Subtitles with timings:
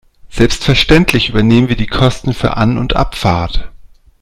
[0.31, 3.71] Selbstverständlich übernehmen wir die Kosten für An- und Abfahrt.